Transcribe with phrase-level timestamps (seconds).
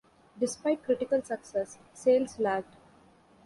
[0.39, 2.75] Despite critical success, sales lagged.